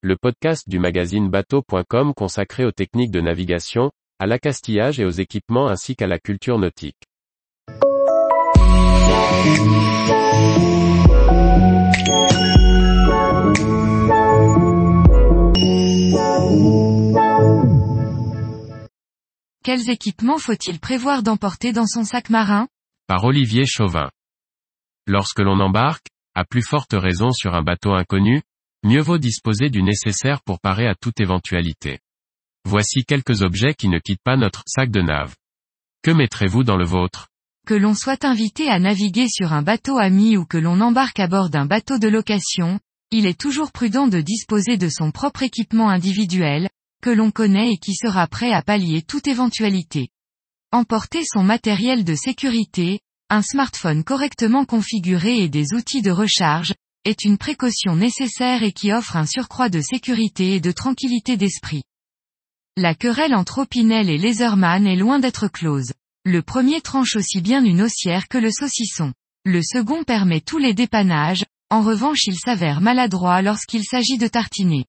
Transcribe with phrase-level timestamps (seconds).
[0.00, 5.66] le podcast du magazine bateau.com consacré aux techniques de navigation, à l'accastillage et aux équipements
[5.66, 7.02] ainsi qu'à la culture nautique.
[19.64, 22.68] Quels équipements faut-il prévoir d'emporter dans son sac marin?
[23.08, 24.10] Par Olivier Chauvin.
[25.08, 26.06] Lorsque l'on embarque,
[26.36, 28.42] à plus forte raison sur un bateau inconnu,
[28.84, 31.98] mieux vaut disposer du nécessaire pour parer à toute éventualité.
[32.64, 35.34] Voici quelques objets qui ne quittent pas notre sac de nave.
[36.02, 37.28] Que mettrez-vous dans le vôtre?
[37.66, 41.26] Que l'on soit invité à naviguer sur un bateau ami ou que l'on embarque à
[41.26, 42.80] bord d'un bateau de location,
[43.10, 46.68] il est toujours prudent de disposer de son propre équipement individuel,
[47.02, 50.08] que l'on connaît et qui sera prêt à pallier toute éventualité.
[50.72, 56.74] Emporter son matériel de sécurité, un smartphone correctement configuré et des outils de recharge,
[57.08, 61.82] est une précaution nécessaire et qui offre un surcroît de sécurité et de tranquillité d'esprit.
[62.76, 65.92] La querelle entre Opinel et Laserman est loin d'être close.
[66.24, 69.14] Le premier tranche aussi bien une haussière que le saucisson.
[69.46, 74.84] Le second permet tous les dépannages, en revanche il s'avère maladroit lorsqu'il s'agit de tartiner.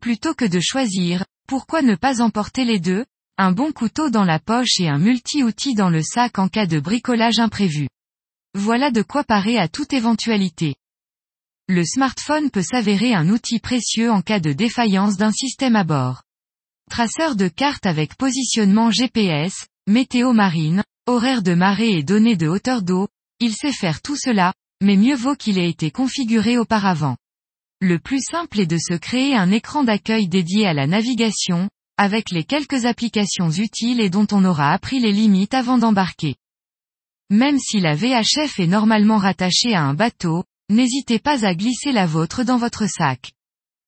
[0.00, 3.04] Plutôt que de choisir, pourquoi ne pas emporter les deux
[3.36, 6.78] Un bon couteau dans la poche et un multi-outil dans le sac en cas de
[6.78, 7.88] bricolage imprévu?
[8.54, 10.76] Voilà de quoi parer à toute éventualité.
[11.70, 16.22] Le smartphone peut s'avérer un outil précieux en cas de défaillance d'un système à bord.
[16.90, 22.80] Traceur de cartes avec positionnement GPS, météo marine, horaire de marée et données de hauteur
[22.80, 27.18] d'eau, il sait faire tout cela, mais mieux vaut qu'il ait été configuré auparavant.
[27.82, 32.30] Le plus simple est de se créer un écran d'accueil dédié à la navigation, avec
[32.30, 36.36] les quelques applications utiles et dont on aura appris les limites avant d'embarquer.
[37.28, 42.06] Même si la VHF est normalement rattachée à un bateau, n'hésitez pas à glisser la
[42.06, 43.32] vôtre dans votre sac.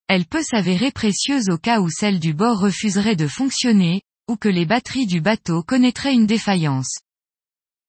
[0.07, 4.49] Elle peut s'avérer précieuse au cas où celle du bord refuserait de fonctionner, ou que
[4.49, 6.99] les batteries du bateau connaîtraient une défaillance.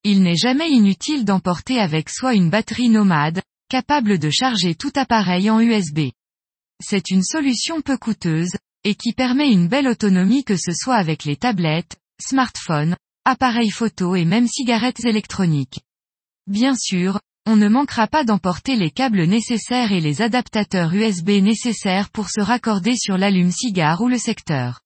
[0.05, 5.49] Il n'est jamais inutile d'emporter avec soi une batterie nomade, capable de charger tout appareil
[5.51, 6.11] en USB.
[6.83, 8.53] C'est une solution peu coûteuse,
[8.85, 14.17] et qui permet une belle autonomie que ce soit avec les tablettes, smartphones, appareils photo
[14.17, 15.81] et même cigarettes électroniques.
[16.49, 22.09] Bien sûr, on ne manquera pas d'emporter les câbles nécessaires et les adaptateurs USB nécessaires
[22.11, 24.81] pour se raccorder sur l'allume-cigare ou le secteur.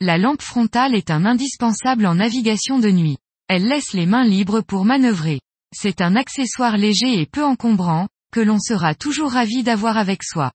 [0.00, 3.18] La lampe frontale est un indispensable en navigation de nuit.
[3.48, 5.40] Elle laisse les mains libres pour manœuvrer.
[5.74, 10.52] C'est un accessoire léger et peu encombrant, que l'on sera toujours ravi d'avoir avec soi.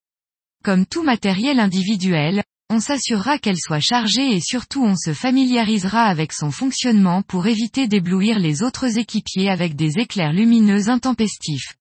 [0.63, 6.33] Comme tout matériel individuel, on s'assurera qu'elle soit chargée et surtout on se familiarisera avec
[6.33, 11.75] son fonctionnement pour éviter d'éblouir les autres équipiers avec des éclairs lumineux intempestifs.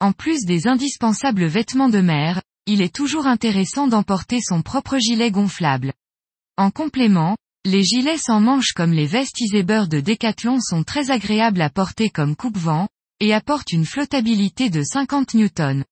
[0.00, 5.30] En plus des indispensables vêtements de mer, il est toujours intéressant d'emporter son propre gilet
[5.30, 5.92] gonflable.
[6.56, 11.70] En complément, les gilets sans manches comme les vestes de Decathlon sont très agréables à
[11.70, 12.88] porter comme coupe-vent,
[13.20, 15.84] et apportent une flottabilité de 50 newtons.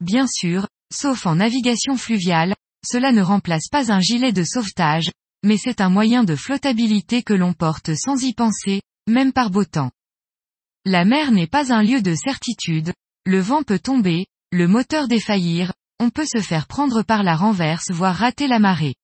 [0.00, 2.54] Bien sûr, sauf en navigation fluviale,
[2.86, 5.10] cela ne remplace pas un gilet de sauvetage,
[5.44, 9.64] mais c'est un moyen de flottabilité que l'on porte sans y penser, même par beau
[9.64, 9.90] temps.
[10.84, 12.92] La mer n'est pas un lieu de certitude,
[13.24, 17.90] le vent peut tomber, le moteur défaillir, on peut se faire prendre par la renverse
[17.90, 18.94] voire rater la marée.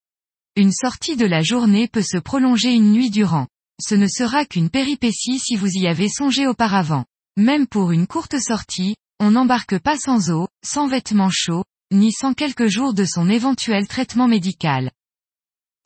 [0.54, 3.49] Une sortie de la journée peut se prolonger une nuit durant.
[3.81, 7.04] Ce ne sera qu'une péripétie si vous y avez songé auparavant.
[7.37, 12.34] Même pour une courte sortie, on n'embarque pas sans eau, sans vêtements chauds, ni sans
[12.34, 14.91] quelques jours de son éventuel traitement médical.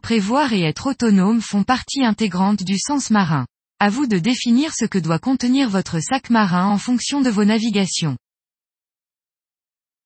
[0.03, 3.47] Prévoir et être autonome font partie intégrante du sens marin.
[3.79, 7.45] À vous de définir ce que doit contenir votre sac marin en fonction de vos
[7.45, 8.17] navigations.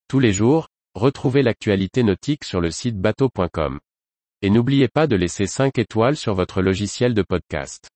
[0.08, 3.78] Tous les jours, retrouvez l'actualité nautique sur le site bateau.com.
[4.42, 7.90] Et n'oubliez pas de laisser 5 étoiles sur votre logiciel de podcast.